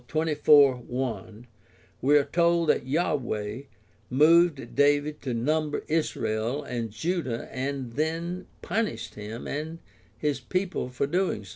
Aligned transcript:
24:1 0.07 1.45
we 2.01 2.17
are 2.17 2.23
told 2.25 2.69
that 2.69 2.87
Yahweh 2.87 3.61
moved 4.09 4.73
David 4.73 5.21
to 5.21 5.31
number 5.31 5.83
Israel 5.87 6.63
and 6.63 6.89
Judah 6.89 7.47
and 7.55 7.93
then 7.93 8.47
punished 8.63 9.13
him 9.13 9.45
and 9.47 9.77
his 10.17 10.39
people 10.39 10.89
for 10.89 11.05
so 11.05 11.11
doing. 11.11 11.45